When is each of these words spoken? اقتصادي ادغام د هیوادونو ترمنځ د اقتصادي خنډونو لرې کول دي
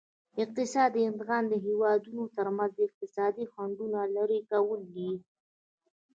اقتصادي 0.43 1.01
ادغام 1.09 1.43
د 1.49 1.53
هیوادونو 1.65 2.23
ترمنځ 2.35 2.71
د 2.75 2.79
اقتصادي 2.87 3.43
خنډونو 3.51 3.99
لرې 4.15 4.39
کول 4.51 4.81
دي 4.95 5.11